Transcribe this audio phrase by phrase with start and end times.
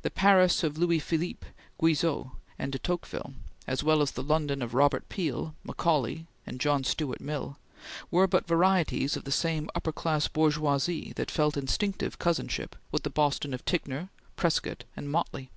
[0.00, 2.28] The Paris of Louis Philippe, Guizot,
[2.58, 3.34] and de Tocqueville,
[3.66, 7.58] as well as the London of Robert Peel, Macaulay, and John Stuart Mill,
[8.10, 13.10] were but varieties of the same upper class bourgeoisie that felt instinctive cousinship with the
[13.10, 15.50] Boston of Ticknor, Prescott, and Motley.